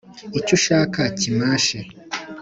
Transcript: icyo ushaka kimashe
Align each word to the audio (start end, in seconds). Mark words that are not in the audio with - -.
icyo 0.39 0.53
ushaka 0.57 1.01
kimashe 1.19 1.77